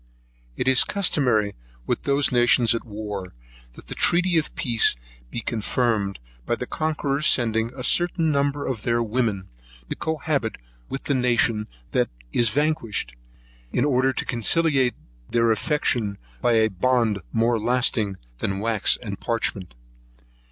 It 0.57 0.67
is 0.67 0.83
customary 0.83 1.53
with 1.85 2.05
those 2.05 2.31
nations 2.31 2.73
at 2.73 2.83
war, 2.87 3.35
that 3.73 3.85
the 3.85 3.93
treaty 3.93 4.35
of 4.35 4.55
peace 4.55 4.95
be 5.29 5.41
confirmed 5.41 6.17
by 6.43 6.55
the 6.55 6.65
conquerors 6.65 7.27
sending 7.27 7.71
a 7.75 7.83
certain 7.83 8.31
number 8.31 8.65
of 8.65 8.81
their 8.81 9.03
women 9.03 9.47
to 9.91 9.95
cohabit 9.95 10.55
with 10.89 11.03
the 11.03 11.13
nation 11.13 11.67
that 11.91 12.09
is 12.33 12.49
vanquished, 12.49 13.15
in 13.71 13.85
order 13.85 14.11
to 14.11 14.25
conciliate 14.25 14.95
their 15.29 15.51
affection 15.51 16.17
by 16.41 16.53
a 16.53 16.71
bond 16.71 17.19
more 17.31 17.59
lasting 17.59 18.17
than 18.39 18.57
wax 18.57 18.97
and 19.03 19.19
parchment. 19.19 19.75